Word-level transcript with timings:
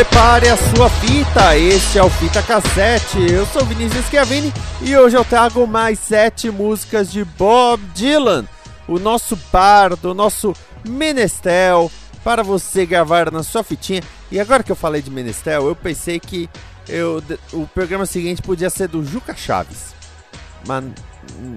Prepare 0.00 0.48
a 0.48 0.56
sua 0.56 0.88
fita, 0.88 1.58
este 1.58 1.98
é 1.98 2.02
o 2.02 2.08
Fita 2.08 2.42
Cassete. 2.42 3.18
Eu 3.30 3.44
sou 3.44 3.66
Vinícius 3.66 4.06
Chiavini 4.06 4.50
e 4.80 4.96
hoje 4.96 5.14
eu 5.14 5.22
trago 5.22 5.66
mais 5.66 5.98
sete 5.98 6.50
músicas 6.50 7.12
de 7.12 7.22
Bob 7.22 7.82
Dylan, 7.94 8.46
o 8.88 8.98
nosso 8.98 9.38
bardo, 9.52 10.12
o 10.12 10.14
nosso 10.14 10.54
menestel, 10.88 11.92
para 12.24 12.42
você 12.42 12.86
gravar 12.86 13.30
na 13.30 13.42
sua 13.42 13.62
fitinha. 13.62 14.02
E 14.32 14.40
agora 14.40 14.62
que 14.62 14.72
eu 14.72 14.76
falei 14.76 15.02
de 15.02 15.10
menestel, 15.10 15.66
eu 15.66 15.76
pensei 15.76 16.18
que 16.18 16.48
eu, 16.88 17.22
o 17.52 17.66
programa 17.66 18.06
seguinte 18.06 18.40
podia 18.40 18.70
ser 18.70 18.88
do 18.88 19.04
Juca 19.04 19.36
Chaves, 19.36 19.94
mas 20.66 20.82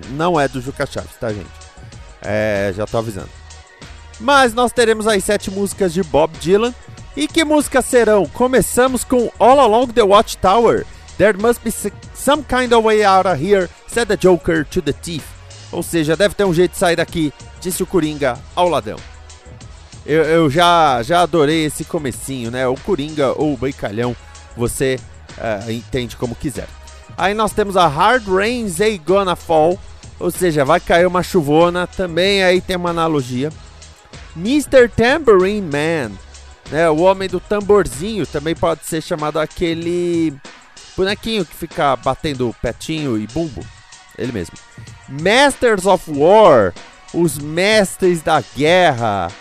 não 0.09 0.37
é 0.37 0.49
do 0.49 0.59
Juca 0.59 0.85
Chaves, 0.85 1.15
tá, 1.17 1.31
gente? 1.31 1.47
É, 2.21 2.73
já 2.75 2.85
tô 2.85 2.97
avisando. 2.97 3.29
Mas 4.19 4.53
nós 4.53 4.73
teremos 4.73 5.07
aí 5.07 5.21
sete 5.21 5.49
músicas 5.49 5.93
de 5.93 6.03
Bob 6.03 6.37
Dylan. 6.39 6.73
E 7.15 7.27
que 7.27 7.43
músicas 7.43 7.85
serão? 7.85 8.25
Começamos 8.25 9.03
com 9.03 9.31
All 9.37 9.59
Along 9.59 9.87
the 9.87 10.01
Watchtower. 10.01 10.83
There 11.17 11.37
must 11.37 11.61
be 11.63 11.71
some 12.15 12.43
kind 12.43 12.73
of 12.73 12.83
way 12.83 13.03
out 13.03 13.27
of 13.27 13.39
here, 13.39 13.69
said 13.87 14.07
the 14.07 14.17
Joker 14.17 14.65
to 14.65 14.81
the 14.81 14.93
thief. 14.93 15.23
Ou 15.71 15.83
seja, 15.83 16.15
deve 16.15 16.33
ter 16.33 16.43
um 16.43 16.53
jeito 16.53 16.71
de 16.71 16.77
sair 16.79 16.95
daqui, 16.95 17.31
disse 17.61 17.83
o 17.83 17.85
Coringa 17.85 18.37
ao 18.55 18.67
ladrão. 18.67 18.97
Eu, 20.05 20.23
eu 20.23 20.49
já, 20.49 21.03
já 21.03 21.21
adorei 21.21 21.65
esse 21.65 21.85
comecinho, 21.85 22.49
né? 22.49 22.67
O 22.67 22.75
Coringa 22.75 23.31
ou 23.39 23.53
o 23.53 23.57
Beicalhão, 23.57 24.15
você 24.57 24.99
uh, 25.37 25.71
entende 25.71 26.17
como 26.17 26.35
quiser. 26.35 26.67
Aí 27.15 27.35
nós 27.35 27.53
temos 27.53 27.77
a 27.77 27.87
Hard 27.87 28.27
Rains 28.27 28.77
They 28.77 28.97
Gonna 28.97 29.35
Fall, 29.35 29.79
ou 30.19 30.31
seja, 30.31 30.65
vai 30.65 30.79
cair 30.79 31.05
uma 31.05 31.21
chuvona, 31.21 31.85
também 31.85 32.43
aí 32.43 32.59
tem 32.59 32.75
uma 32.75 32.89
analogia. 32.89 33.51
Mr. 34.35 34.89
Tambourine 34.89 35.61
Man, 35.61 36.11
né? 36.73 36.89
O 36.89 37.01
homem 37.01 37.29
do 37.29 37.39
tamborzinho 37.39 38.25
também 38.25 38.55
pode 38.55 38.83
ser 38.83 38.99
chamado 38.99 39.39
aquele 39.39 40.33
bonequinho 40.97 41.45
que 41.45 41.55
fica 41.55 41.95
batendo 41.95 42.53
petinho 42.63 43.15
e 43.15 43.27
bumbo. 43.27 43.63
Ele 44.17 44.31
mesmo. 44.31 44.55
Masters 45.07 45.85
of 45.85 46.09
War, 46.09 46.73
os 47.13 47.37
mestres 47.37 48.23
da 48.23 48.43
guerra. 48.55 49.31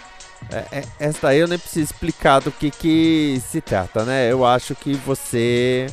É, 0.50 0.81
é, 0.81 0.84
essa 1.00 1.28
aí 1.28 1.38
eu 1.38 1.48
nem 1.48 1.59
preciso 1.59 1.91
explicar 1.91 2.41
do 2.41 2.53
que, 2.53 2.71
que 2.71 3.42
se 3.48 3.62
trata, 3.62 4.04
né? 4.04 4.31
Eu 4.31 4.44
acho 4.44 4.75
que 4.75 4.92
você. 4.92 5.87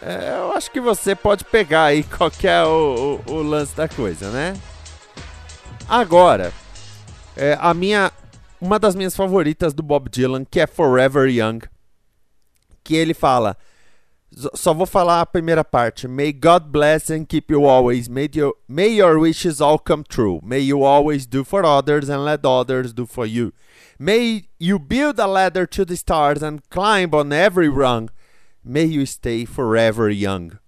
É, 0.00 0.36
eu 0.38 0.52
acho 0.52 0.70
que 0.70 0.80
você 0.80 1.16
pode 1.16 1.44
pegar 1.44 1.86
aí 1.86 2.04
qual 2.16 2.30
que 2.30 2.46
é 2.46 2.62
o, 2.62 3.20
o, 3.26 3.32
o 3.32 3.42
lance 3.42 3.74
da 3.74 3.88
coisa, 3.88 4.30
né? 4.30 4.54
Agora, 5.88 6.52
é, 7.36 7.58
a 7.60 7.74
minha 7.74 8.12
uma 8.60 8.78
das 8.78 8.94
minhas 8.94 9.16
favoritas 9.16 9.72
do 9.74 9.82
Bob 9.82 10.08
Dylan, 10.08 10.44
que 10.44 10.60
é 10.60 10.66
Forever 10.66 11.28
Young, 11.28 11.60
que 12.82 12.96
ele 12.96 13.14
fala, 13.14 13.56
só 14.54 14.74
vou 14.74 14.86
falar 14.86 15.20
a 15.20 15.26
primeira 15.26 15.64
parte. 15.64 16.06
May 16.06 16.32
God 16.32 16.70
bless 16.70 17.10
and 17.10 17.24
keep 17.24 17.50
you 17.50 17.64
always. 17.64 18.08
May 18.08 18.28
your, 18.34 18.54
may 18.68 18.88
your 18.88 19.18
wishes 19.18 19.60
all 19.60 19.78
come 19.78 20.04
true. 20.04 20.40
May 20.42 20.60
you 20.60 20.84
always 20.84 21.26
do 21.26 21.44
for 21.44 21.64
others 21.64 22.08
and 22.08 22.24
let 22.24 22.44
others 22.44 22.92
do 22.92 23.06
for 23.06 23.26
you. 23.26 23.52
May 23.98 24.48
you 24.58 24.78
build 24.78 25.18
a 25.18 25.26
ladder 25.26 25.66
to 25.66 25.84
the 25.84 25.96
stars 25.96 26.42
and 26.42 26.68
climb 26.68 27.14
on 27.14 27.32
every 27.32 27.68
rung. 27.68 28.10
May 28.62 28.84
you 28.84 29.06
stay 29.06 29.44
forever 29.44 30.10
young. 30.10 30.58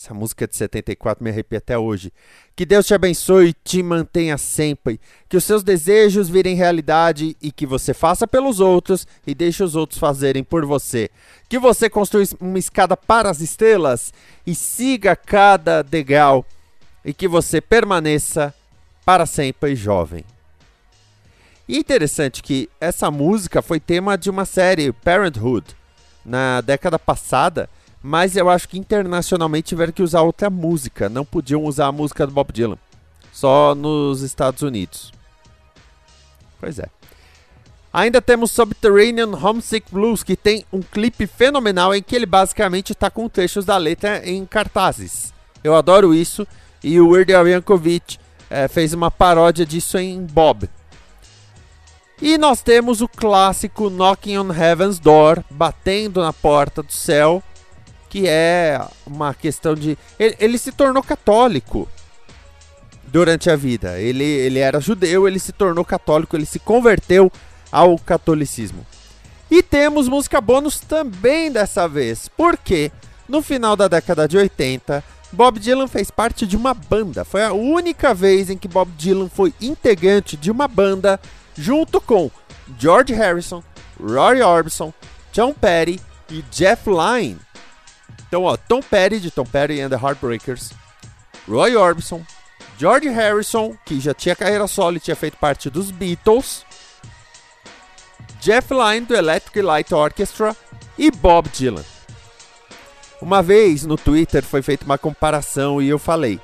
Essa 0.00 0.14
música 0.14 0.46
de 0.46 0.56
74 0.56 1.24
me 1.24 1.28
arrepia 1.28 1.58
até 1.58 1.76
hoje. 1.76 2.12
Que 2.54 2.64
Deus 2.64 2.86
te 2.86 2.94
abençoe 2.94 3.48
e 3.48 3.52
te 3.52 3.82
mantenha 3.82 4.38
sempre. 4.38 5.00
Que 5.28 5.36
os 5.36 5.42
seus 5.42 5.64
desejos 5.64 6.28
virem 6.28 6.54
realidade 6.54 7.36
e 7.42 7.50
que 7.50 7.66
você 7.66 7.92
faça 7.92 8.24
pelos 8.24 8.60
outros 8.60 9.08
e 9.26 9.34
deixe 9.34 9.60
os 9.60 9.74
outros 9.74 9.98
fazerem 9.98 10.44
por 10.44 10.64
você. 10.64 11.10
Que 11.48 11.58
você 11.58 11.90
construa 11.90 12.22
uma 12.40 12.60
escada 12.60 12.96
para 12.96 13.28
as 13.28 13.40
estrelas 13.40 14.12
e 14.46 14.54
siga 14.54 15.16
cada 15.16 15.82
degrau. 15.82 16.46
E 17.04 17.12
que 17.12 17.26
você 17.26 17.60
permaneça 17.60 18.54
para 19.04 19.26
sempre 19.26 19.74
jovem. 19.74 20.24
E 21.68 21.76
interessante 21.76 22.40
que 22.40 22.70
essa 22.80 23.10
música 23.10 23.60
foi 23.60 23.80
tema 23.80 24.16
de 24.16 24.30
uma 24.30 24.44
série 24.44 24.92
Parenthood 24.92 25.76
na 26.24 26.60
década 26.60 27.00
passada 27.00 27.68
mas 28.02 28.36
eu 28.36 28.48
acho 28.48 28.68
que 28.68 28.78
internacionalmente 28.78 29.68
tiveram 29.68 29.92
que 29.92 30.02
usar 30.02 30.22
outra 30.22 30.48
música, 30.48 31.08
não 31.08 31.24
podiam 31.24 31.64
usar 31.64 31.86
a 31.86 31.92
música 31.92 32.26
do 32.26 32.32
Bob 32.32 32.52
Dylan, 32.52 32.78
só 33.32 33.74
nos 33.74 34.22
Estados 34.22 34.62
Unidos. 34.62 35.12
Pois 36.60 36.78
é. 36.78 36.88
Ainda 37.92 38.20
temos 38.20 38.50
Subterranean 38.50 39.30
Homesick 39.34 39.90
Blues, 39.90 40.22
que 40.22 40.36
tem 40.36 40.64
um 40.72 40.82
clipe 40.82 41.26
fenomenal 41.26 41.94
em 41.94 42.02
que 42.02 42.14
ele 42.14 42.26
basicamente 42.26 42.92
está 42.92 43.10
com 43.10 43.28
trechos 43.28 43.64
da 43.64 43.76
letra 43.76 44.28
em 44.28 44.44
cartazes. 44.44 45.32
Eu 45.64 45.74
adoro 45.74 46.14
isso 46.14 46.46
e 46.82 47.00
o 47.00 47.10
Weird 47.10 47.34
Al 47.34 47.48
Yankovic 47.48 48.18
é, 48.50 48.68
fez 48.68 48.92
uma 48.92 49.10
paródia 49.10 49.64
disso 49.64 49.98
em 49.98 50.20
Bob. 50.24 50.68
E 52.20 52.36
nós 52.36 52.62
temos 52.62 53.00
o 53.00 53.08
clássico 53.08 53.88
Knocking 53.88 54.38
on 54.38 54.52
Heaven's 54.52 54.98
Door, 54.98 55.42
batendo 55.48 56.20
na 56.20 56.32
porta 56.32 56.82
do 56.82 56.92
céu, 56.92 57.42
que 58.08 58.26
é 58.26 58.80
uma 59.06 59.34
questão 59.34 59.74
de. 59.74 59.98
Ele, 60.18 60.36
ele, 60.38 60.58
se 60.58 60.72
tornou 60.72 61.02
católico 61.02 61.88
durante 63.06 63.50
a 63.50 63.56
vida. 63.56 63.98
Ele, 63.98 64.24
ele 64.24 64.58
era 64.58 64.80
judeu, 64.80 65.26
ele 65.26 65.38
se 65.38 65.52
tornou 65.52 65.84
católico, 65.84 66.36
ele 66.36 66.46
se 66.46 66.58
converteu 66.58 67.30
ao 67.70 67.98
catolicismo. 67.98 68.86
E 69.50 69.62
temos 69.62 70.08
música 70.08 70.40
bônus 70.40 70.80
também 70.80 71.50
dessa 71.50 71.88
vez, 71.88 72.28
porque 72.36 72.92
no 73.28 73.42
final 73.42 73.76
da 73.76 73.88
década 73.88 74.28
de 74.28 74.36
80, 74.36 75.02
Bob 75.32 75.58
Dylan 75.58 75.86
fez 75.86 76.10
parte 76.10 76.46
de 76.46 76.56
uma 76.56 76.74
banda. 76.74 77.24
Foi 77.24 77.42
a 77.42 77.52
única 77.52 78.14
vez 78.14 78.50
em 78.50 78.56
que 78.56 78.68
Bob 78.68 78.90
Dylan 78.96 79.28
foi 79.28 79.52
integrante 79.60 80.36
de 80.36 80.50
uma 80.50 80.66
banda 80.66 81.20
junto 81.56 82.00
com 82.00 82.30
George 82.78 83.12
Harrison, 83.14 83.62
Roy 84.00 84.42
Orbison, 84.42 84.92
John 85.32 85.52
Petty 85.52 86.00
e 86.30 86.42
Jeff 86.50 86.88
Lynne. 86.88 87.47
Então, 88.28 88.44
ó, 88.44 88.56
Tom 88.56 88.80
Petty, 88.80 89.20
de 89.20 89.30
Tom 89.30 89.44
Petty 89.44 89.80
and 89.80 89.88
the 89.88 89.96
Heartbreakers, 89.96 90.72
Roy 91.48 91.74
Orbison, 91.74 92.22
George 92.78 93.08
Harrison, 93.08 93.74
que 93.86 93.98
já 93.98 94.12
tinha 94.12 94.36
carreira 94.36 94.66
solo 94.66 94.98
e 94.98 95.00
tinha 95.00 95.16
feito 95.16 95.38
parte 95.38 95.70
dos 95.70 95.90
Beatles, 95.90 96.64
Jeff 98.38 98.72
Lynne, 98.72 99.06
do 99.06 99.16
Electric 99.16 99.62
Light 99.62 99.92
Orchestra 99.92 100.54
e 100.96 101.10
Bob 101.10 101.48
Dylan. 101.48 101.84
Uma 103.20 103.42
vez 103.42 103.84
no 103.84 103.96
Twitter 103.96 104.44
foi 104.44 104.62
feita 104.62 104.84
uma 104.84 104.98
comparação 104.98 105.80
e 105.82 105.88
eu 105.88 105.98
falei: 105.98 106.38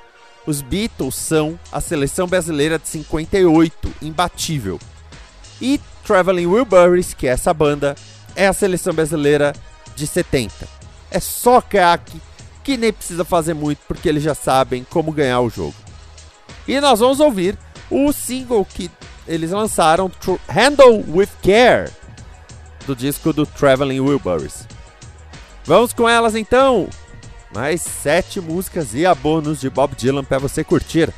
os 0.45 0.61
Beatles 0.61 1.15
são 1.15 1.57
a 1.71 1.79
seleção 1.79 2.27
brasileira 2.27 2.79
de 2.79 2.87
58, 2.87 3.93
imbatível. 4.01 4.79
E 5.61 5.79
Traveling 6.03 6.47
Wilburys, 6.47 7.13
que 7.13 7.27
é 7.27 7.31
essa 7.31 7.53
banda, 7.53 7.95
é 8.35 8.47
a 8.47 8.53
seleção 8.53 8.93
brasileira 8.93 9.53
de 9.95 10.05
70 10.05 10.74
é 11.11 11.19
só 11.19 11.61
craque 11.61 12.21
que 12.63 12.77
nem 12.77 12.91
precisa 12.91 13.23
fazer 13.23 13.53
muito 13.53 13.79
porque 13.87 14.09
eles 14.09 14.23
já 14.23 14.33
sabem 14.33 14.85
como 14.89 15.11
ganhar 15.11 15.39
o 15.41 15.49
jogo. 15.49 15.75
E 16.67 16.79
nós 16.81 16.99
vamos 16.99 17.19
ouvir 17.19 17.57
o 17.89 18.11
single 18.11 18.65
que 18.65 18.89
eles 19.27 19.51
lançaram, 19.51 20.11
Handle 20.47 21.03
with 21.07 21.29
Care, 21.43 21.91
do 22.85 22.95
disco 22.95 23.31
do 23.31 23.45
Traveling 23.45 23.99
Wilburys. 23.99 24.67
Vamos 25.63 25.93
com 25.93 26.07
elas 26.07 26.35
então! 26.35 26.87
Mais 27.53 27.81
sete 27.81 28.41
músicas 28.41 28.93
e 28.93 29.05
a 29.05 29.15
bônus 29.15 29.61
de 29.61 29.69
Bob 29.69 29.95
Dylan 29.95 30.23
para 30.23 30.39
você 30.39 30.63
curtir. 30.63 31.13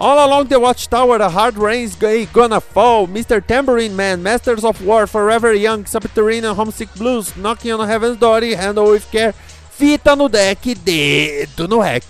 All 0.00 0.26
Along 0.26 0.46
the 0.46 0.58
Watchtower, 0.58 1.16
A 1.18 1.28
Hard 1.28 1.58
Rain's 1.58 1.94
Gonna 1.94 2.58
Fall, 2.58 3.06
Mr. 3.06 3.46
Tambourine 3.46 3.94
Man, 3.94 4.22
Masters 4.22 4.64
of 4.64 4.82
War, 4.82 5.06
Forever 5.06 5.52
Young, 5.52 5.84
Subterranean 5.84 6.54
Homesick 6.54 6.88
Blues, 6.94 7.36
Knocking 7.36 7.72
on 7.72 7.86
Heaven's 7.86 8.16
Door 8.16 8.44
e 8.44 8.54
Handle 8.54 8.92
With 8.92 9.10
Care, 9.10 9.34
fita 9.78 10.16
no 10.16 10.28
deck, 10.28 10.62
dedo 10.62 11.68
no 11.68 11.82
rec. 11.82 12.04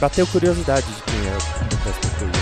Bateu 0.00 0.24
curiosidade 0.28 0.86
de 0.86 1.02
quem 1.02 1.28
é 1.28 1.36
o 2.38 2.41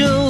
is 0.00 0.29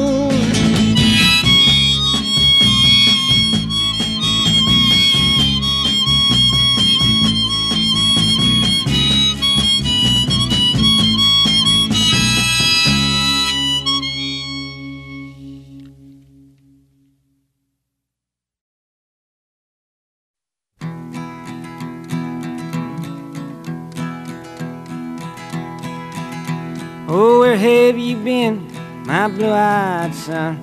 My 29.21 29.27
blue-eyed 29.27 30.15
son? 30.15 30.59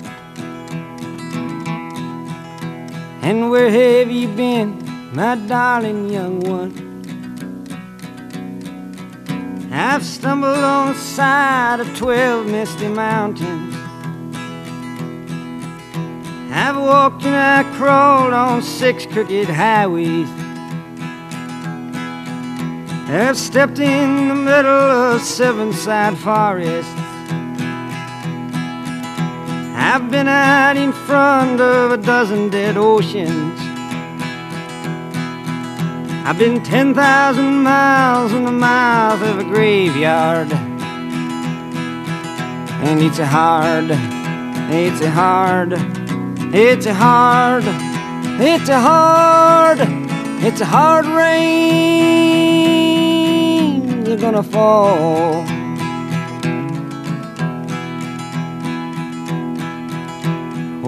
And 3.22 3.50
where 3.50 3.70
have 3.70 4.10
you 4.10 4.26
been, 4.26 5.14
my 5.14 5.37
darling 5.37 6.10
young 6.10 6.40
one? 6.40 6.72
I've 9.70 10.05
stumbled 10.05 10.58
on 10.58 10.88
the 10.88 10.99
side 10.99 11.78
of 11.78 11.96
twelve 11.96 12.46
misty 12.46 12.88
mountains. 12.88 13.76
I've 16.50 16.78
walked 16.78 17.22
and 17.26 17.37
I 17.37 17.62
crawled 17.76 18.32
on 18.32 18.60
six 18.62 19.06
crooked 19.06 19.48
highways. 19.48 20.29
I've 23.08 23.38
stepped 23.38 23.79
in 23.79 24.27
the 24.27 24.34
middle 24.34 24.91
of 25.12 25.22
seven 25.22 25.72
sad 25.72 26.19
forests. 26.19 27.07
I've 29.91 30.11
been 30.11 30.29
out 30.29 30.77
in 30.77 30.93
front 30.93 31.63
of 31.63 31.93
a 31.93 31.97
dozen 31.97 32.51
dead 32.51 32.77
oceans. 32.77 33.59
I've 36.27 36.39
been 36.39 36.63
10,000 36.63 37.63
miles 37.63 38.35
in 38.35 38.45
the 38.45 38.53
mouth 38.53 39.23
of 39.23 39.39
a 39.39 39.45
graveyard. 39.45 40.53
And 42.83 43.01
it's 43.01 43.19
a 43.19 43.27
hard, 43.27 43.91
it's 44.71 45.01
a 45.01 45.11
hard, 45.11 45.73
it's 46.55 46.85
a 46.85 46.93
hard, 46.93 47.65
it's 48.41 48.69
a 48.69 48.79
hard, 48.79 49.79
it's 50.45 50.61
a 50.61 50.67
hard 50.67 51.07
rain 51.07 52.29
are 54.07 54.17
gonna 54.17 54.43
fall. 54.43 55.57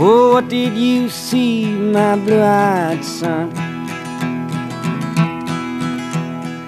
Oh, 0.03 0.33
what 0.33 0.49
did 0.49 0.73
you 0.79 1.11
see, 1.11 1.67
my 1.67 2.17
blue-eyed 2.17 3.05
son? 3.05 3.53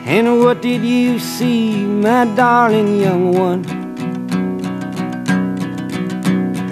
And 0.05 0.39
what 0.41 0.61
did 0.61 0.83
you 0.85 1.19
see, 1.19 1.83
my 1.87 2.27
darling 2.37 3.01
young 3.01 3.33
one? 3.33 3.65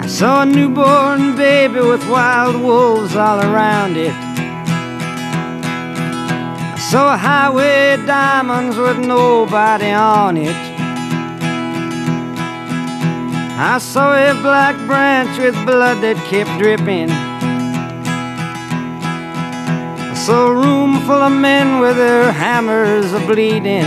I 0.01 0.05
saw 0.05 0.43
a 0.43 0.45
newborn 0.45 1.35
baby 1.35 1.79
with 1.79 2.07
wild 2.07 2.61
wolves 2.61 3.15
all 3.15 3.39
around 3.39 3.97
it. 3.97 4.13
I 6.75 6.77
Saw 6.77 7.15
a 7.15 7.17
highway 7.17 7.97
diamonds 8.05 8.77
with 8.77 8.99
nobody 8.99 9.89
on 9.89 10.37
it. 10.37 10.70
I 13.63 13.77
saw 13.77 14.15
a 14.15 14.33
black 14.41 14.75
branch 14.87 15.37
with 15.37 15.53
blood 15.67 16.01
that 16.01 16.17
kept 16.31 16.49
dripping. 16.57 17.11
I 20.01 20.13
saw 20.15 20.47
a 20.47 20.55
room 20.55 20.99
full 21.05 21.21
of 21.21 21.31
men 21.31 21.79
with 21.79 21.95
their 21.95 22.31
hammers 22.31 23.13
a 23.13 23.19
bleeding. 23.19 23.85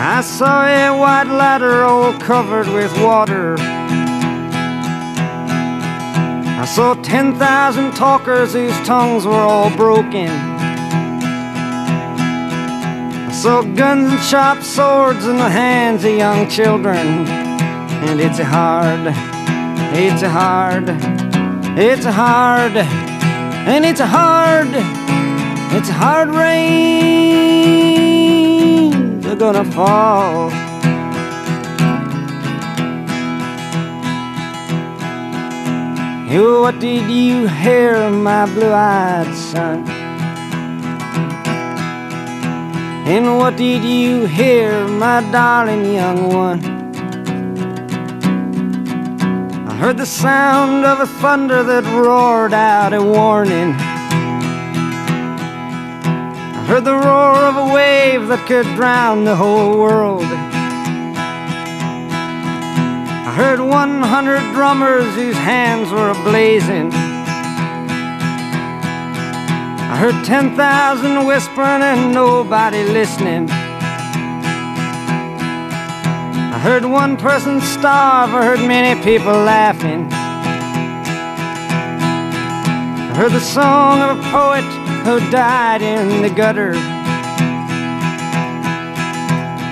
I 0.00 0.22
saw 0.22 0.64
a 0.64 0.98
white 0.98 1.28
ladder 1.28 1.82
all 1.82 2.14
covered 2.18 2.68
with 2.68 2.90
water. 3.02 3.56
I 6.58 6.64
saw 6.64 6.94
10,000 6.94 7.92
talkers 7.92 8.54
whose 8.54 8.80
tongues 8.86 9.26
were 9.26 9.34
all 9.34 9.68
broken. 9.76 10.51
Saw 13.42 13.62
guns 13.62 14.12
and 14.12 14.22
sharp 14.22 14.62
swords 14.62 15.26
in 15.26 15.36
the 15.36 15.50
hands 15.50 16.04
of 16.04 16.12
young 16.16 16.48
children. 16.48 17.26
And 18.06 18.20
it's 18.20 18.38
a 18.38 18.44
hard, 18.44 19.12
it's 19.98 20.22
a 20.22 20.28
hard, 20.30 20.84
it's 21.76 22.04
a 22.04 22.12
hard, 22.12 22.76
and 22.76 23.84
it's 23.84 23.98
a 23.98 24.06
hard, 24.06 24.68
it's 25.76 25.88
a 25.88 25.92
hard 25.92 26.28
rain. 26.28 26.52
They're 29.18 29.34
gonna 29.34 29.64
fall. 29.64 30.52
You, 36.30 36.60
what 36.60 36.78
did 36.78 37.10
you 37.10 37.48
hear, 37.48 38.08
my 38.08 38.46
blue-eyed 38.46 39.34
son? 39.34 40.01
And 43.14 43.36
what 43.36 43.56
did 43.58 43.84
you 43.84 44.24
hear, 44.24 44.88
my 44.88 45.20
darling 45.30 45.84
young 45.92 46.32
one? 46.32 46.64
I 49.68 49.74
heard 49.74 49.98
the 49.98 50.06
sound 50.06 50.86
of 50.86 51.00
a 51.00 51.06
thunder 51.20 51.62
that 51.62 51.84
roared 51.92 52.54
out 52.54 52.94
a 52.94 53.02
warning. 53.02 53.74
I 56.56 56.64
heard 56.66 56.86
the 56.86 56.94
roar 56.94 57.36
of 57.36 57.56
a 57.58 57.74
wave 57.74 58.28
that 58.28 58.46
could 58.48 58.64
drown 58.76 59.24
the 59.24 59.36
whole 59.36 59.78
world. 59.78 60.24
I 63.28 63.34
heard 63.36 63.60
100 63.60 64.54
drummers 64.54 65.14
whose 65.16 65.36
hands 65.36 65.90
were 65.90 66.14
ablazing. 66.14 67.11
I 69.92 69.96
heard 69.96 70.24
10,000 70.24 71.26
whispering 71.26 71.82
and 71.82 72.14
nobody 72.14 72.82
listening. 72.82 73.50
I 76.50 76.58
heard 76.58 76.86
one 76.86 77.18
person 77.18 77.60
starve, 77.60 78.32
I 78.32 78.42
heard 78.42 78.60
many 78.60 78.98
people 79.04 79.34
laughing. 79.34 80.08
I 83.10 83.14
heard 83.14 83.32
the 83.32 83.40
song 83.40 84.00
of 84.00 84.18
a 84.18 84.22
poet 84.30 84.64
who 85.04 85.20
died 85.30 85.82
in 85.82 86.22
the 86.22 86.30
gutter. 86.30 86.72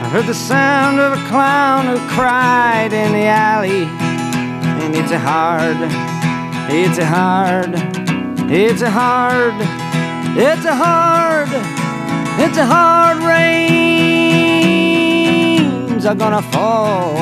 I 0.02 0.08
heard 0.12 0.26
the 0.26 0.34
sound 0.34 1.00
of 1.00 1.14
a 1.14 1.28
clown 1.28 1.86
who 1.86 1.96
cried 2.10 2.92
in 2.92 3.12
the 3.12 3.24
alley. 3.24 3.86
And 4.84 4.94
it's 4.94 5.12
a 5.12 5.18
hard, 5.18 5.78
it's 6.70 6.98
a 6.98 7.06
hard, 7.06 7.72
it's 8.50 8.82
a 8.82 8.90
hard, 8.90 9.79
it's 10.37 10.64
a 10.64 10.75
hard, 10.75 11.49
it's 12.38 12.58
a 12.58 12.66
hard 12.66 13.18
rains 13.22 13.66
are 16.06 16.14
gonna 16.14 16.42
fall. 16.42 17.16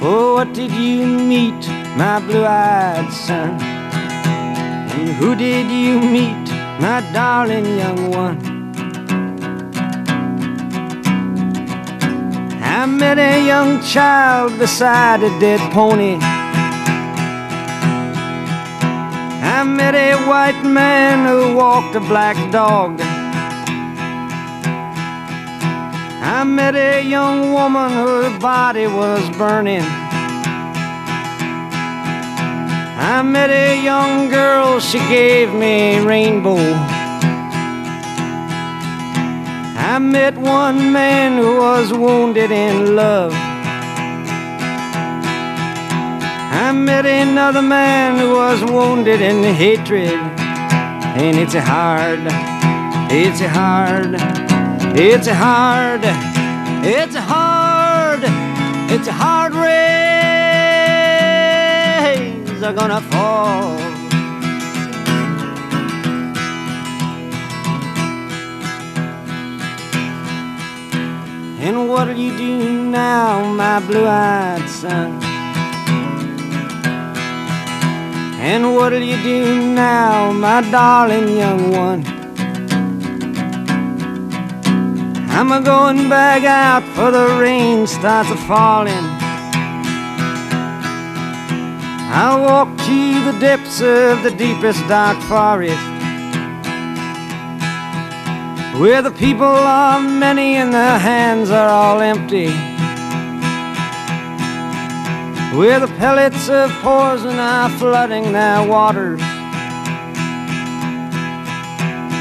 Oh, 0.00 0.34
what 0.34 0.52
did 0.54 0.72
you 0.72 1.06
meet, 1.06 1.68
my 1.96 2.20
blue-eyed 2.20 3.12
son? 3.12 3.60
And 3.60 5.08
who 5.10 5.34
did 5.34 5.70
you 5.70 6.00
meet? 6.00 6.48
my 6.78 7.00
darling 7.12 7.66
young 7.76 8.10
one. 8.10 8.38
I 12.62 12.86
met 12.86 13.18
a 13.18 13.44
young 13.44 13.82
child 13.82 14.56
beside 14.58 15.24
a 15.24 15.40
dead 15.40 15.60
pony. 15.72 16.18
I 19.58 19.64
met 19.64 19.96
a 19.96 20.14
white 20.28 20.62
man 20.62 21.26
who 21.26 21.56
walked 21.56 21.96
a 21.96 22.00
black 22.00 22.36
dog. 22.52 23.00
I 26.22 26.44
met 26.44 26.76
a 26.76 27.02
young 27.02 27.52
woman 27.52 27.90
whose 27.90 28.38
body 28.38 28.86
was 28.86 29.28
burning. 29.36 29.82
I 33.00 33.20
met 33.24 33.50
a 33.50 33.82
young 33.82 34.28
girl, 34.28 34.78
she 34.78 35.00
gave 35.08 35.52
me 35.52 35.96
a 35.96 36.06
rainbow. 36.06 36.62
I 39.74 39.98
met 39.98 40.38
one 40.38 40.92
man 40.92 41.36
who 41.36 41.56
was 41.56 41.92
wounded 41.92 42.52
in 42.52 42.94
love. 42.94 43.47
I 46.60 46.72
met 46.72 47.06
another 47.06 47.62
man 47.62 48.18
who 48.18 48.34
was 48.34 48.64
wounded 48.64 49.20
in 49.20 49.44
hatred. 49.44 50.18
And 51.22 51.38
it's 51.38 51.54
hard, 51.54 52.18
it's 53.12 53.40
hard, 53.40 54.16
it's 54.98 55.28
hard, 55.28 56.00
it's 56.84 57.14
hard, 57.14 58.24
it's 58.90 59.06
hard 59.08 59.54
rains 59.54 59.82
are 62.64 62.72
gonna 62.72 63.02
fall. 63.02 63.78
And 71.60 71.88
what'll 71.88 72.16
you 72.16 72.36
do 72.36 72.82
now, 72.90 73.44
my 73.54 73.78
blue-eyed 73.78 74.68
son? 74.68 75.17
And 78.50 78.74
what'll 78.74 79.02
you 79.02 79.22
do 79.22 79.74
now, 79.74 80.32
my 80.32 80.62
darling 80.70 81.36
young 81.36 81.70
one? 81.70 82.02
I'm 85.28 85.52
a 85.52 85.60
going 85.60 86.08
back 86.08 86.44
out 86.44 86.82
for 86.94 87.10
the 87.10 87.38
rain 87.38 87.86
starts 87.86 88.30
a 88.30 88.36
falling. 88.48 89.04
I'll 92.10 92.40
walk 92.40 92.68
to 92.86 93.30
the 93.30 93.38
depths 93.38 93.82
of 93.82 94.22
the 94.22 94.30
deepest 94.30 94.80
dark 94.88 95.20
forest. 95.24 95.76
Where 98.80 99.02
the 99.02 99.10
people 99.10 99.44
are 99.44 100.00
many 100.00 100.56
and 100.56 100.72
their 100.72 100.98
hands 100.98 101.50
are 101.50 101.68
all 101.68 102.00
empty. 102.00 102.48
Where 105.56 105.80
the 105.80 105.88
pellets 105.98 106.48
of 106.48 106.70
poison 106.82 107.38
are 107.38 107.70
flooding 107.70 108.32
their 108.32 108.62
waters. 108.66 109.20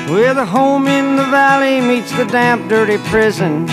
Where 0.09 0.33
the 0.33 0.45
home 0.45 0.87
in 0.87 1.17
the 1.17 1.25
valley 1.25 1.81
meets 1.81 2.11
the 2.15 2.25
damp, 2.25 2.69
dirty 2.69 2.97
prison. 3.09 3.69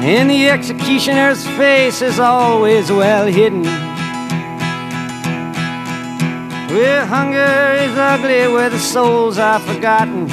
And 0.00 0.28
the 0.28 0.48
executioner's 0.48 1.46
face 1.56 2.02
is 2.02 2.18
always 2.18 2.90
well 2.90 3.26
hidden. 3.26 3.64
Where 6.74 7.06
hunger 7.06 7.74
is 7.82 7.96
ugly, 7.96 8.48
where 8.52 8.70
the 8.70 8.78
souls 8.78 9.38
are 9.38 9.60
forgotten. 9.60 10.28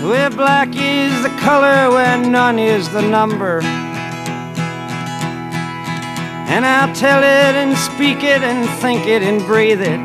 Where 0.00 0.30
black 0.30 0.68
is 0.76 1.22
the 1.22 1.28
color, 1.40 1.90
where 1.90 2.18
none 2.18 2.58
is 2.58 2.88
the 2.88 3.02
number. 3.02 3.60
And 6.50 6.64
I'll 6.64 6.94
tell 6.94 7.18
it 7.18 7.54
and 7.56 7.76
speak 7.76 8.22
it 8.22 8.42
and 8.42 8.68
think 8.80 9.06
it 9.08 9.22
and 9.22 9.44
breathe 9.44 9.82
it. 9.82 10.00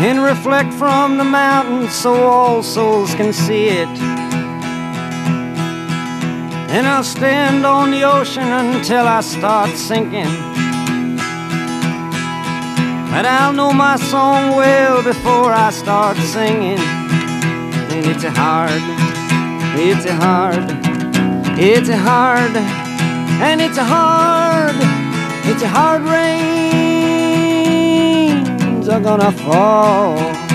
And 0.00 0.22
reflect 0.22 0.74
from 0.74 1.18
the 1.18 1.24
mountains 1.24 1.94
so 1.94 2.14
all 2.14 2.64
souls 2.64 3.14
can 3.14 3.32
see 3.32 3.68
it. 3.68 3.88
And 6.68 6.86
I'll 6.86 7.04
stand 7.04 7.64
on 7.64 7.92
the 7.92 8.02
ocean 8.02 8.48
until 8.48 9.06
I 9.06 9.20
start 9.20 9.70
sinking. 9.70 10.57
But 13.10 13.24
I'll 13.26 13.52
know 13.52 13.72
my 13.72 13.96
song 13.96 14.56
well 14.56 15.02
before 15.02 15.52
I 15.52 15.70
start 15.70 16.16
singing. 16.18 16.78
And 16.78 18.06
it's 18.06 18.24
a 18.24 18.30
hard, 18.30 18.82
it's 19.76 20.04
a 20.04 20.14
hard, 20.14 20.64
it's 21.58 21.88
a 21.88 21.96
hard, 21.96 22.54
and 23.46 23.60
it's 23.60 23.78
a 23.78 23.84
hard, 23.84 24.76
it's 25.50 25.62
a 25.62 25.68
hard 25.68 26.02
rains 26.02 26.48
are 28.88 29.00
gonna 29.00 29.32
fall. 29.32 30.47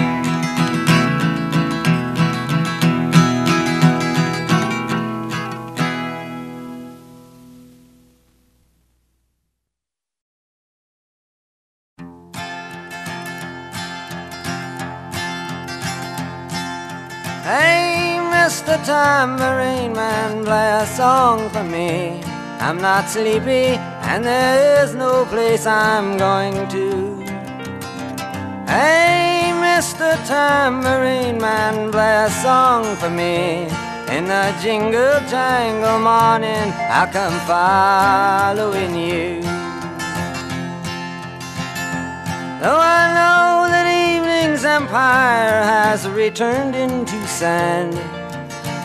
Tambourine 19.04 19.92
Man, 19.92 20.46
play 20.46 20.72
a 20.82 20.86
song 20.86 21.50
for 21.50 21.62
me. 21.62 22.22
I'm 22.66 22.78
not 22.78 23.10
sleepy, 23.10 23.76
and 24.10 24.24
there 24.24 24.82
is 24.82 24.96
no 24.96 25.26
place 25.26 25.66
I'm 25.66 26.18
going 26.18 26.56
to. 26.76 26.88
Hey, 28.66 29.52
Mr. 29.68 30.10
Tambourine 30.26 31.38
Man, 31.38 31.92
play 31.92 32.16
a 32.28 32.30
song 32.46 32.96
for 32.96 33.10
me. 33.10 33.68
In 34.16 34.24
the 34.34 34.46
jingle 34.64 35.20
jangle 35.34 36.00
morning, 36.00 36.68
I'll 36.98 37.12
come 37.18 37.38
following 37.52 38.96
you. 38.96 39.42
Though 42.62 42.82
I 43.00 43.04
know 43.18 43.68
that 43.74 43.86
evening's 44.08 44.64
empire 44.64 45.58
has 45.76 46.08
returned 46.08 46.74
into 46.74 47.20
sand, 47.28 48.00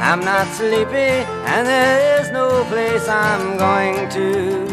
I'm 0.00 0.20
not 0.20 0.46
sleepy, 0.48 1.12
and 1.52 1.66
there 1.66 2.20
is 2.20 2.30
no 2.30 2.64
place 2.64 3.06
I'm 3.06 3.58
going 3.58 4.08
to. 4.08 4.66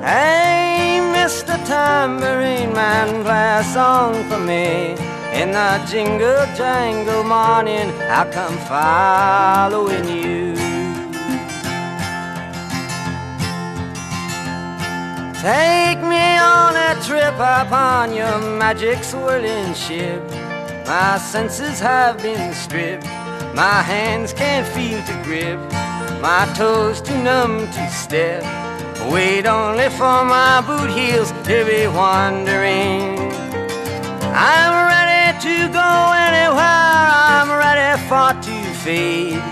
Hey, 0.00 1.00
Mr. 1.12 1.58
Tambourine 1.66 2.72
Man, 2.72 3.24
play 3.24 3.58
a 3.58 3.64
song 3.64 4.14
for 4.28 4.38
me. 4.38 4.92
In 5.34 5.50
the 5.50 5.84
jingle 5.90 6.46
jangle 6.56 7.24
morning, 7.24 7.90
I'll 8.08 8.30
come 8.32 8.56
following 8.68 10.08
you. 10.08 10.54
Take 15.42 16.00
me 16.00 16.38
on 16.38 16.76
a 16.76 16.94
trip 17.02 17.34
upon 17.34 18.14
your 18.14 18.38
magic 18.58 19.02
swirling 19.02 19.74
ship. 19.74 20.22
My 20.86 21.18
senses 21.18 21.80
have 21.80 22.22
been 22.22 22.54
stripped. 22.54 23.27
My 23.58 23.82
hands 23.82 24.32
can't 24.32 24.64
feel 24.68 25.02
to 25.02 25.14
grip. 25.24 25.58
My 26.22 26.46
toes 26.54 27.00
too 27.00 27.20
numb 27.24 27.66
to 27.66 27.90
step. 27.90 28.44
Wait 29.10 29.46
only 29.46 29.88
for 29.88 30.24
my 30.24 30.62
boot 30.64 30.88
heels 30.88 31.32
to 31.42 31.64
be 31.66 31.88
wandering. 31.88 33.18
I'm 34.30 34.74
ready 34.94 35.36
to 35.42 35.56
go 35.74 35.90
anywhere. 36.28 37.04
I'm 37.34 37.50
ready 37.50 38.00
for 38.06 38.30
to 38.46 38.56
fade 38.84 39.42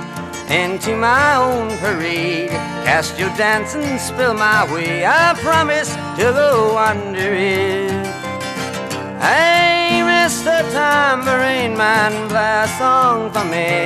into 0.48 0.94
my 0.94 1.34
own 1.34 1.76
parade. 1.78 2.50
Cast 2.86 3.18
your 3.18 3.30
dance 3.30 3.74
and 3.74 4.00
spill 4.00 4.34
my 4.34 4.72
way. 4.72 5.04
I 5.04 5.34
promise 5.42 5.90
to 6.18 6.30
go 6.32 6.78
under 6.78 7.34
it. 7.34 7.90
Hey, 9.20 10.02
Mr. 10.04 10.62
Tambourine 10.70 11.76
Man, 11.76 12.28
play 12.28 12.62
a 12.64 12.68
song 12.78 13.32
for 13.32 13.44
me. 13.44 13.85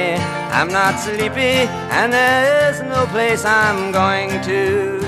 I'm 0.61 0.69
not 0.69 1.01
sleepy, 1.01 1.65
and 1.89 2.13
there 2.13 2.71
is 2.71 2.83
no 2.83 3.07
place 3.07 3.47
I'm 3.47 3.93
going 3.93 4.29
to. 4.43 5.01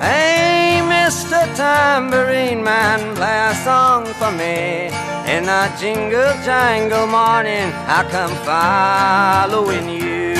Hey, 0.00 0.80
Mr. 0.80 1.44
Tambourine 1.54 2.64
Man, 2.64 3.14
play 3.16 3.38
a 3.50 3.54
song 3.56 4.06
for 4.14 4.32
me. 4.32 4.88
In 5.30 5.44
a 5.46 5.70
jingle 5.78 6.32
jangle 6.42 7.06
morning, 7.06 7.68
I 7.86 8.00
come 8.08 8.34
following 8.48 9.90
you. 9.90 10.32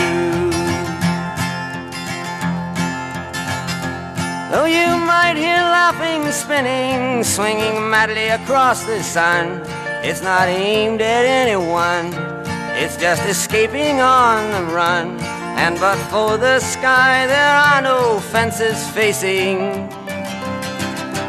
Though 4.51 4.65
you 4.65 4.97
might 4.97 5.37
hear 5.37 5.61
laughing, 5.61 6.33
spinning, 6.33 7.23
swinging 7.23 7.91
madly 7.91 8.29
across 8.29 8.83
the 8.85 9.03
sun, 9.03 9.61
it's 10.03 10.23
not 10.23 10.49
aimed 10.49 11.03
at 11.03 11.27
anyone. 11.27 12.34
It's 12.77 12.97
just 12.97 13.25
escaping 13.25 14.01
on 14.01 14.51
the 14.51 14.75
run. 14.75 15.21
And 15.57 15.79
but 15.79 15.97
for 16.11 16.37
the 16.37 16.59
sky, 16.59 17.25
there 17.29 17.57
are 17.57 17.81
no 17.81 18.19
fences 18.19 18.89
facing. 18.91 19.89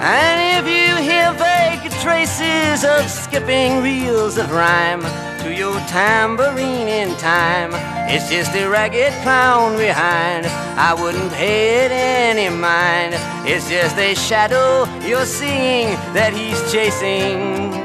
And 0.02 0.38
if 0.58 0.66
you 0.66 0.96
hear 1.08 1.32
vague 1.34 1.92
traces 2.02 2.84
of 2.84 3.08
skipping 3.08 3.84
reels 3.84 4.40
of 4.40 4.52
rhyme 4.52 5.04
to 5.44 5.54
your 5.54 5.80
tambourine 5.82 6.88
in 6.88 7.16
time, 7.18 7.70
it's 8.10 8.28
just 8.28 8.56
a 8.56 8.68
ragged 8.68 9.14
clown 9.22 9.78
behind. 9.78 10.48
I 10.78 10.96
wouldn't 11.00 11.32
pay 11.32 11.86
it 11.86 11.92
any 11.92 12.50
mind. 12.50 13.14
It's 13.48 13.70
just 13.70 13.96
a 14.00 14.16
shadow 14.16 14.86
you're 15.08 15.28
seeing 15.28 15.90
that 16.16 16.34
he's 16.34 16.60
chasing. 16.72 17.85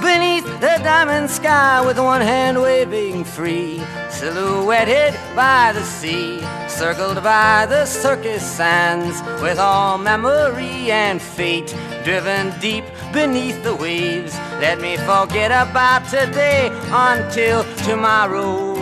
beneath 0.00 0.44
the 0.60 0.80
diamond 0.82 1.30
sky 1.30 1.84
with 1.84 1.98
one 1.98 2.20
hand 2.20 2.60
waving 2.60 3.24
free, 3.24 3.82
silhouetted 4.10 5.14
by 5.34 5.72
the 5.72 5.82
sea, 5.82 6.40
circled 6.68 7.22
by 7.22 7.66
the 7.66 7.84
circus 7.86 8.42
sands, 8.42 9.22
with 9.42 9.58
all 9.58 9.98
memory 9.98 10.90
and 10.90 11.20
fate 11.20 11.74
driven 12.04 12.58
deep 12.60 12.84
beneath 13.12 13.62
the 13.62 13.74
waves. 13.74 14.34
Let 14.60 14.80
me 14.80 14.96
forget 14.96 15.50
about 15.50 16.04
today 16.08 16.70
until 16.90 17.64
tomorrow. 17.84 18.74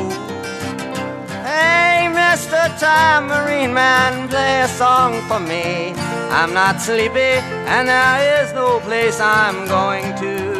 Hey, 1.42 2.08
Mr. 2.10 2.62
Tambourine 2.78 3.72
Man, 3.72 4.28
play 4.28 4.62
a 4.62 4.68
song 4.68 5.20
for 5.28 5.40
me. 5.40 5.92
I'm 6.30 6.52
not 6.52 6.80
sleepy, 6.80 7.40
and 7.72 7.88
there 7.88 8.42
is 8.42 8.52
no 8.52 8.80
place 8.80 9.20
I'm 9.20 9.66
going 9.68 10.14
to. 10.16 10.55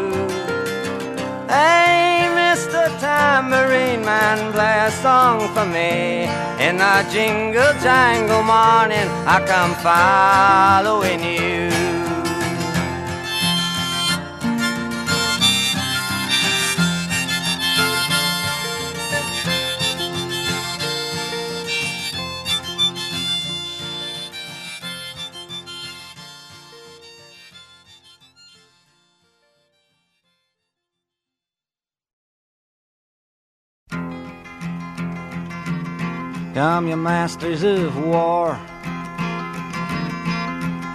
Hey, 1.49 2.27
Mr. 2.35 2.89
Tambourine 2.99 4.05
Man, 4.05 4.53
play 4.53 4.87
a 4.87 4.91
song 4.91 5.49
for 5.55 5.65
me. 5.65 6.25
In 6.59 6.79
the 6.79 7.07
jingle 7.13 7.73
jangle 7.81 8.43
morning, 8.43 9.09
I 9.27 9.39
come 9.47 9.75
following 9.77 11.23
you. 11.23 11.96
Come, 36.57 36.89
you 36.89 36.97
masters 36.97 37.63
of 37.63 38.03
war. 38.03 38.59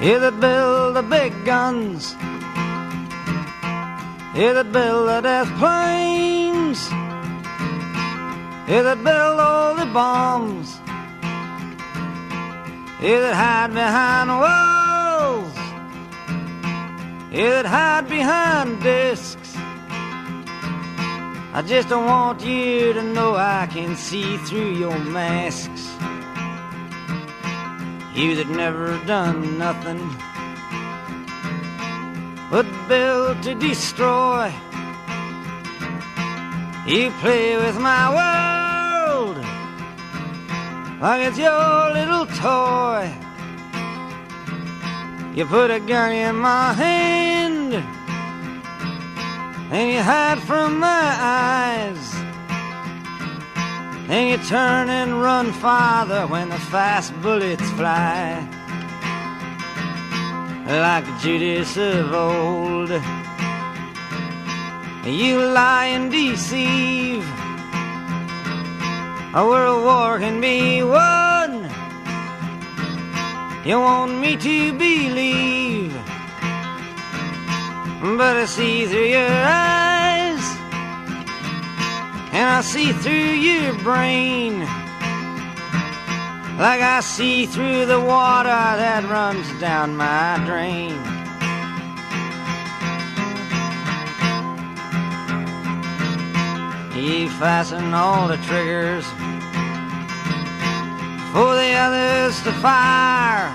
You 0.02 0.20
that 0.20 0.40
build 0.40 0.96
the 0.96 1.04
big 1.04 1.46
guns. 1.46 2.14
You 4.34 4.56
that 4.56 4.72
build 4.72 5.08
the 5.08 5.22
death 5.22 5.52
planes. 5.60 6.90
You 8.68 8.82
that 8.82 9.04
build 9.04 9.40
all 9.40 9.76
the 9.76 9.86
bombs. 9.86 10.80
You 13.00 13.20
that 13.22 13.36
hide 13.36 13.72
behind 13.76 14.30
walls. 14.44 15.56
You 17.32 17.50
that 17.52 17.68
hide 17.68 18.10
behind 18.10 18.82
discs. 18.82 19.41
I 21.54 21.62
just 21.62 21.90
don't 21.90 22.06
want 22.06 22.46
you 22.46 22.94
to 22.94 23.04
know 23.04 23.36
I 23.36 23.68
can 23.70 23.98
see 23.98 24.38
through 24.38 24.72
your 24.72 24.98
masks. 24.98 25.92
You 28.16 28.36
that 28.36 28.48
never 28.48 28.98
done 29.06 29.58
nothing 29.58 30.00
but 32.50 32.66
build 32.88 33.44
to 33.44 33.54
destroy. 33.56 34.52
You 36.88 37.12
play 37.20 37.58
with 37.58 37.78
my 37.80 38.04
world 38.16 39.38
like 41.02 41.28
it's 41.28 41.38
your 41.38 41.92
little 41.92 42.28
toy. 42.28 43.12
You 45.36 45.46
put 45.46 45.70
a 45.70 45.82
gun 45.82 46.14
in 46.14 46.36
my 46.38 46.72
hand 46.74 47.51
and 49.72 49.90
you 49.90 50.02
hide 50.02 50.40
from 50.40 50.80
my 50.80 51.16
eyes. 51.20 52.14
And 54.10 54.30
you 54.30 54.38
turn 54.50 54.90
and 54.90 55.22
run 55.22 55.54
farther 55.54 56.28
when 56.28 56.50
the 56.50 56.60
fast 56.60 57.14
bullets 57.22 57.70
fly. 57.72 58.46
Like 60.68 61.06
Judas 61.22 61.78
of 61.78 62.14
old, 62.14 62.90
you 65.06 65.38
lie 65.40 65.88
and 65.96 66.12
deceive. 66.12 67.26
A 69.34 69.46
world 69.46 69.84
war 69.86 70.20
can 70.20 70.42
be 70.42 70.84
won. 70.84 71.70
You 73.66 73.80
want 73.80 74.20
me 74.20 74.36
to 74.36 74.74
believe 74.74 75.71
but 78.18 78.36
I 78.36 78.46
see 78.46 78.86
through 78.86 79.06
your 79.06 79.30
eyes, 79.30 80.44
and 82.34 82.50
I 82.50 82.62
see 82.62 82.94
through 82.94 83.12
your 83.12 83.74
brain, 83.84 84.60
like 86.58 86.82
I 86.82 87.02
see 87.02 87.46
through 87.46 87.86
the 87.86 88.00
water 88.00 88.50
that 88.50 89.04
runs 89.10 89.48
down 89.60 89.96
my 89.96 90.42
drain. 90.46 90.96
You 96.96 97.30
fasten 97.30 97.94
all 97.94 98.28
the 98.28 98.38
triggers 98.38 99.06
for 101.32 101.56
the 101.56 101.74
others 101.74 102.42
to 102.44 102.52
fire. 102.62 103.52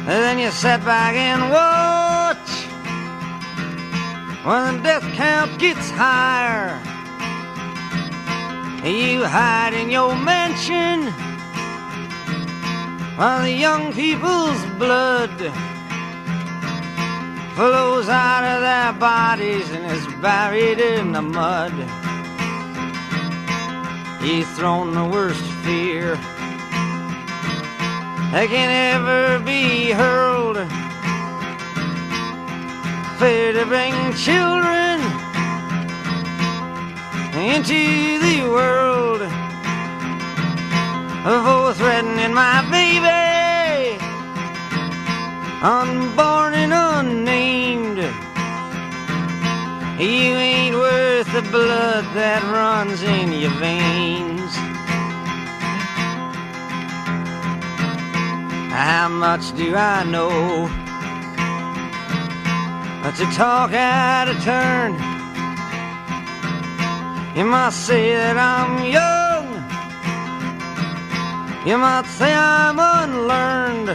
And 0.00 0.08
then 0.08 0.38
you 0.38 0.50
sit 0.50 0.84
back 0.84 1.14
and 1.14 1.50
watch 1.50 1.97
when 4.48 4.82
death 4.82 5.02
count 5.12 5.58
gets 5.60 5.90
higher. 5.90 6.80
You 8.82 9.26
hide 9.26 9.74
in 9.74 9.90
your 9.90 10.16
mansion 10.16 11.12
while 13.18 13.42
the 13.42 13.52
young 13.52 13.92
people's 13.92 14.64
blood 14.78 15.36
flows 17.56 18.08
out 18.08 18.44
of 18.44 18.62
their 18.62 18.94
bodies 18.94 19.70
and 19.70 19.84
is 19.84 20.06
buried 20.22 20.80
in 20.80 21.12
the 21.12 21.20
mud. 21.20 21.74
You've 24.22 24.48
thrown 24.56 24.94
the 24.94 25.04
worst 25.04 25.44
fear 25.62 26.14
that 28.32 28.46
can 28.48 28.70
ever 28.96 29.44
be 29.44 29.90
hurled. 29.90 30.77
Fear 33.18 33.52
to 33.54 33.66
bring 33.66 34.14
children 34.14 35.00
into 37.34 38.20
the 38.20 38.48
world 38.48 39.22
for 41.24 41.74
threatening 41.74 42.32
my 42.32 42.62
baby, 42.70 43.98
unborn 45.64 46.54
and 46.54 46.72
unnamed. 46.72 47.98
You 49.98 50.36
ain't 50.36 50.76
worth 50.76 51.32
the 51.32 51.42
blood 51.50 52.04
that 52.14 52.44
runs 52.44 53.02
in 53.02 53.32
your 53.32 53.50
veins. 53.58 54.54
How 58.72 59.08
much 59.08 59.56
do 59.56 59.74
I 59.74 60.04
know? 60.04 60.87
To 63.16 63.24
talk 63.32 63.72
out 63.72 64.28
of 64.28 64.40
turn. 64.44 64.92
You 67.36 67.46
might 67.46 67.72
say 67.72 68.14
that 68.14 68.36
I'm 68.36 68.84
young. 68.84 69.46
You 71.66 71.78
might 71.78 72.06
say 72.06 72.32
I'm 72.32 72.78
unlearned. 72.78 73.88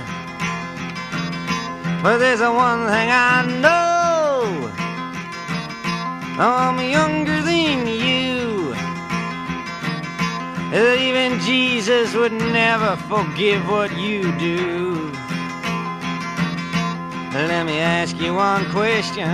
But 2.03 2.17
there's 2.17 2.41
a 2.41 2.51
one 2.51 2.87
thing 2.87 3.09
I 3.11 3.45
know. 3.61 4.71
I'm 6.37 6.79
younger 6.89 7.41
than 7.43 7.87
you. 7.87 8.73
That 10.71 10.97
even 10.99 11.39
Jesus 11.39 12.13
would 12.13 12.33
never 12.33 12.97
forgive 13.07 13.69
what 13.69 13.95
you 13.95 14.37
do. 14.37 15.13
Let 17.33 17.65
me 17.65 17.79
ask 17.79 18.15
you 18.19 18.35
one 18.35 18.69
question. 18.69 19.27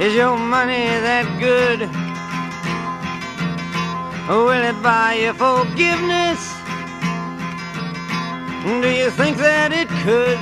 Is 0.00 0.14
your 0.14 0.36
money 0.36 0.86
that 1.02 1.26
good? 1.40 1.90
Will 4.28 4.50
it 4.50 4.80
buy 4.84 5.14
you 5.14 5.32
forgiveness? 5.32 6.38
Do 8.62 8.88
you 8.88 9.10
think 9.10 9.36
that 9.38 9.72
it 9.72 9.88
could? 10.06 10.38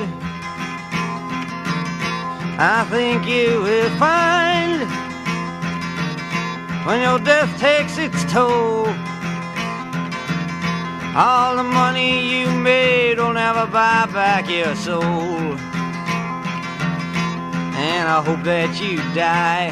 I 2.61 2.85
think 2.91 3.27
you 3.27 3.63
will 3.63 3.91
find 3.99 4.85
when 6.87 7.01
your 7.01 7.19
death 7.19 7.59
takes 7.59 7.97
its 7.97 8.23
toll. 8.31 8.87
All 11.15 11.57
the 11.57 11.63
money 11.63 12.41
you 12.41 12.51
made 12.51 13.19
will 13.19 13.35
never 13.35 13.67
buy 13.67 14.07
back 14.07 14.49
your 14.49 14.75
soul. 14.75 15.03
And 17.77 18.09
I 18.09 18.23
hope 18.25 18.43
that 18.45 18.81
you 18.81 18.97
die. 19.13 19.69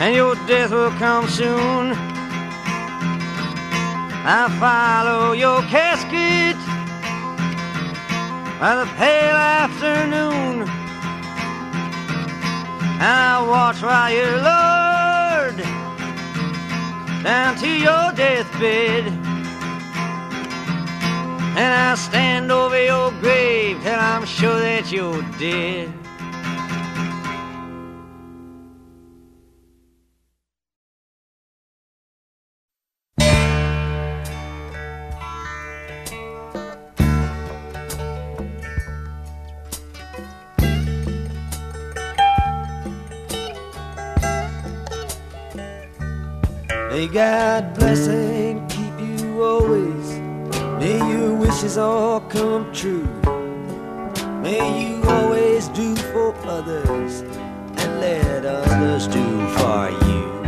And 0.00 0.12
your 0.12 0.34
death 0.48 0.72
will 0.72 0.90
come 0.98 1.28
soon. 1.28 1.94
I 4.28 4.48
follow 4.58 5.34
your 5.34 5.62
casket 5.70 6.58
by 8.58 8.74
the 8.74 8.90
pale 8.96 9.36
afternoon. 9.36 10.62
And 12.98 13.02
I 13.02 13.40
watch 13.46 13.80
while 13.82 14.12
you're 14.12 14.42
lowered 14.42 15.86
down 17.22 17.56
to 17.56 17.68
your 17.68 18.12
and 21.58 21.74
I'll 21.74 21.96
stand 21.96 22.50
over 22.50 22.82
your 22.82 23.10
grave 23.20 23.82
till 23.82 23.94
I'm 23.94 24.24
sure 24.24 24.58
that 24.58 24.90
you're 24.90 25.22
dead. 25.38 25.92
May 46.90 47.08
God 47.08 47.74
bless 47.74 48.06
it. 48.06 48.45
wishes 51.56 51.78
all 51.78 52.20
come 52.20 52.70
true. 52.70 53.08
May 54.42 54.90
you 54.90 55.02
always 55.04 55.68
do 55.68 55.96
for 55.96 56.34
others 56.44 57.22
and 57.22 57.98
let 57.98 58.44
others 58.44 59.06
do 59.06 59.48
for 59.56 59.88
you. 60.06 60.45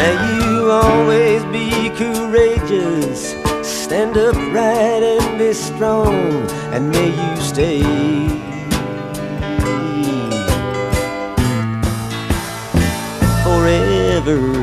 May 0.00 0.16
you 0.32 0.70
always 0.70 1.44
be 1.56 1.90
courageous. 1.90 3.34
Stand 3.62 4.16
upright 4.16 5.02
and 5.02 5.38
be 5.38 5.52
strong, 5.52 6.14
and 6.72 6.88
may 6.88 7.08
you 7.08 7.36
stay. 7.42 7.82
Forever. 13.44 14.59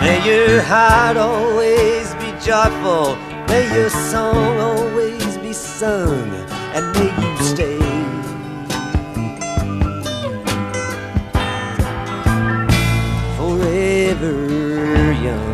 May 0.00 0.18
your 0.24 0.62
heart 0.62 1.18
always 1.18 2.14
be 2.14 2.30
joyful. 2.40 3.16
May 3.48 3.68
your 3.74 3.90
song 3.90 4.58
always 4.58 5.36
be 5.38 5.52
sung. 5.52 6.30
And 6.74 6.84
may 6.96 7.10
you 7.20 7.36
stay. 7.44 7.78
Forever 13.36 15.12
young. 15.22 15.49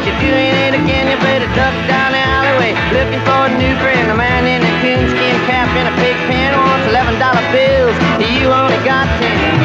But 0.00 0.08
if 0.08 0.22
you 0.22 0.32
ain't 0.32 0.56
it 0.56 0.80
again, 0.80 1.12
you 1.12 1.16
better 1.20 1.44
duck 1.52 1.76
down 1.86 2.12
the 2.12 2.24
alleyway. 2.24 2.72
Looking 2.96 3.20
for 3.20 3.36
a 3.36 3.52
new 3.60 3.76
friend, 3.84 4.10
a 4.10 4.16
man 4.16 4.46
in 4.48 4.64
a 4.64 4.72
coonskin 4.80 5.36
cap 5.44 5.68
and 5.76 5.92
a 5.92 5.94
pig 6.00 6.16
pen 6.24 6.56
wants 6.56 6.88
eleven 6.88 7.18
dollar 7.20 7.44
bills. 7.52 7.92
You 8.16 8.48
only 8.48 8.80
got 8.88 9.04
ten. 9.20 9.59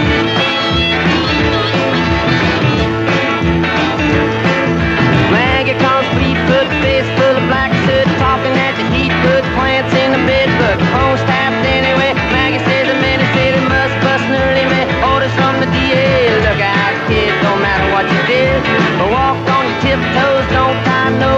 No. 21.19 21.33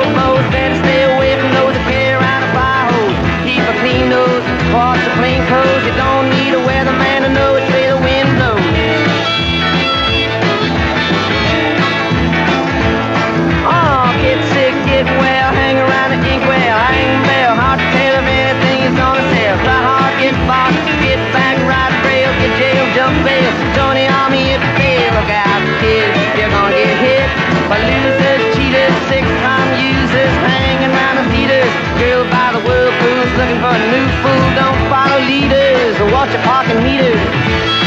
Better 0.52 0.78
stay 0.80 1.04
away 1.04 1.36
from 1.36 1.52
those 1.52 1.74
that 1.76 1.86
carry 1.92 2.24
a 2.24 2.50
fire 2.56 2.88
hose. 2.88 3.18
Keep 3.44 3.64
a 3.68 3.76
clean 3.84 4.08
nose, 4.08 4.46
wash 4.72 5.02
the 5.04 5.12
plain 5.20 5.44
clothes. 5.50 5.84
You 5.84 5.94
don't 5.98 6.32
need 6.32 6.56
a 6.56 6.62
weatherman 6.64 7.28
to 7.28 7.30
know 7.36 7.58
which 7.58 7.68
way 7.76 7.92
the 7.92 8.00
wind 8.00 8.30
blows. 8.38 8.64
Oh, 13.68 14.08
get 14.24 14.40
sick, 14.56 14.74
get 14.88 15.06
well, 15.20 15.50
hang 15.52 15.78
around 15.84 16.16
the 16.16 16.20
inkwell, 16.32 16.78
hang 16.88 17.12
bell, 17.28 17.54
anything 18.24 18.80
is 18.88 18.96
gonna 18.96 19.26
sell. 19.36 19.58
Hard, 19.68 20.16
get 20.24 20.36
get 21.04 21.20
back, 21.36 21.60
ride 21.68 21.92
rail, 22.08 22.32
get 22.40 22.56
jump 22.96 23.16
bail. 23.28 23.52
Join 23.76 24.00
the 24.00 24.08
army 24.08 24.56
if 24.56 24.62
you 24.64 24.74
fail. 24.80 25.12
Look 25.12 25.32
out, 25.34 25.60
kid, 25.84 26.08
you're 26.40 26.50
gonna 26.50 26.72
get 26.72 26.98
hit 27.04 27.28
by 27.68 27.78
losers, 27.84 28.17
looking 33.38 33.62
for 33.62 33.70
a 33.70 33.82
new 33.94 34.06
fool. 34.26 34.46
Don't 34.58 34.90
follow 34.90 35.22
leaders 35.22 35.96
or 36.02 36.12
watch 36.12 36.32
your 36.34 36.42
parking 36.42 36.82
meters. 36.82 37.87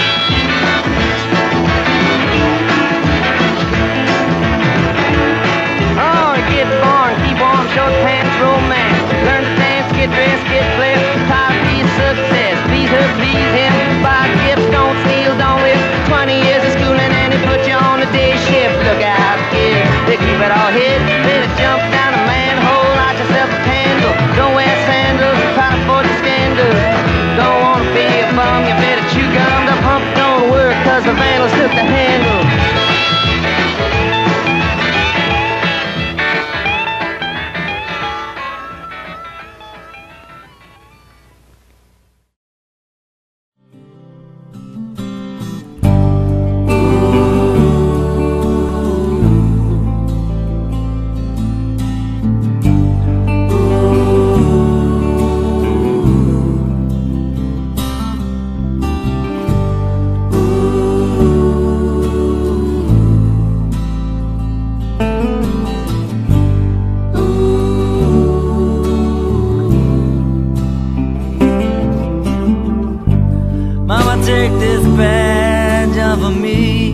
Mama, 73.90 74.24
take 74.24 74.52
this 74.60 74.86
badge 74.96 75.98
off 75.98 76.22
of 76.22 76.40
me. 76.40 76.92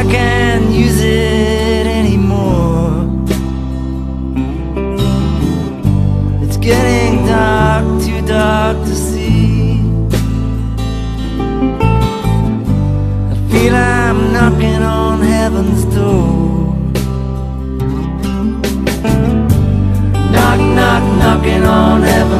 I 0.00 0.02
can't 0.02 0.72
use 0.72 1.00
it 1.00 1.86
anymore. 1.86 3.06
It's 6.42 6.56
getting 6.56 7.24
dark, 7.24 7.84
too 8.02 8.20
dark 8.26 8.76
to 8.78 8.94
see. 8.96 9.78
I 13.30 13.36
feel 13.52 13.76
I'm 13.76 14.32
knocking 14.32 14.82
on 14.82 15.20
heaven's 15.20 15.84
door. 15.94 16.74
Knock, 20.32 20.60
knock, 20.78 21.04
knocking 21.22 21.62
on 21.62 22.02
heaven's 22.02 22.37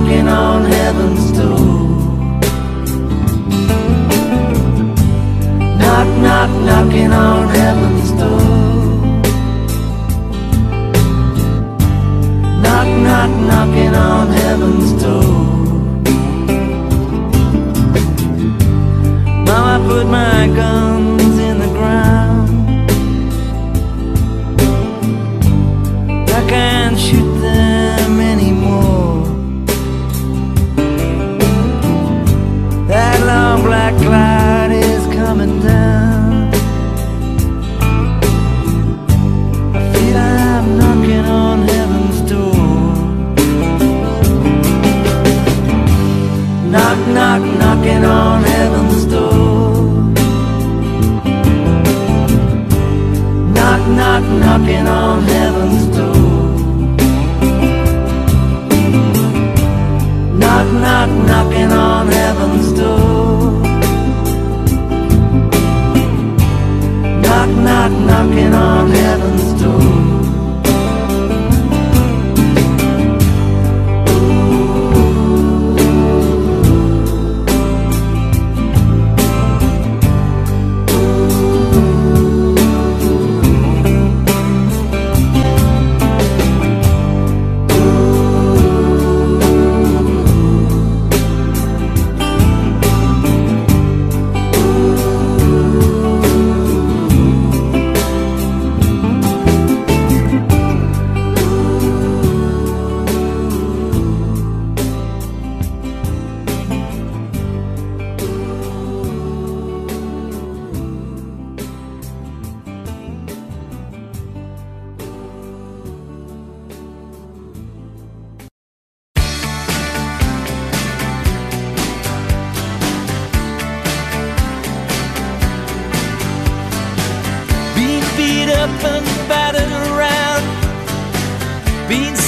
knocking 0.00 0.28
on 0.28 0.64
heaven's 0.64 1.32
door. 1.32 1.58
Knock, 5.78 6.08
knock, 6.24 6.50
knocking 6.64 7.12
on 7.12 7.48
heaven's 7.48 8.10
door. 8.12 8.40
Knock, 12.62 12.88
knock, 13.06 13.30
knocking 13.50 13.94
on 13.94 14.28
heaven's 14.28 14.92
door. 15.02 15.50
Mama 19.44 19.84
put 19.86 20.06
my 20.06 20.46
guns 20.56 20.89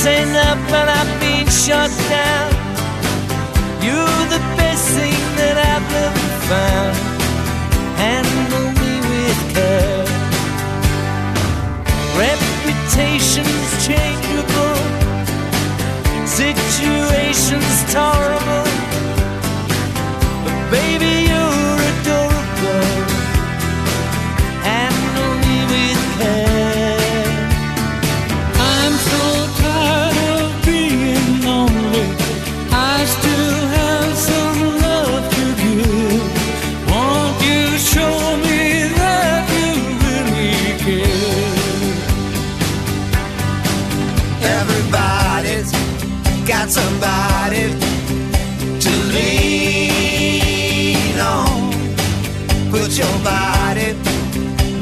ain't 0.07 0.33
nothing, 0.33 0.89
I've 0.99 1.21
been 1.21 1.47
shut 1.47 1.91
down. 2.09 2.51
You're 3.83 4.25
the 4.35 4.43
best 4.59 4.89
thing 4.97 5.23
that 5.39 5.57
I've 5.73 5.91
ever 6.07 6.29
found. 6.51 6.97
Handle 8.03 8.71
me 8.81 8.93
with 9.11 9.41
care. 9.55 10.07
Reputations 12.19 13.87
changeable, 13.87 14.79
situations 16.27 17.93
tolerable. 17.93 18.62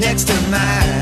next 0.01 0.25
to 0.25 0.51
mine. 0.51 1.00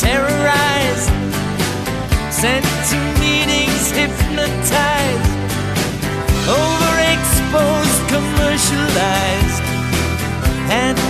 terrorized, 0.00 1.12
sent 2.32 2.64
to 2.88 2.96
meetings, 3.20 3.90
hypnotized, 3.90 5.30
overexposed, 6.48 8.00
commercialized, 8.08 9.62
and 10.72 11.09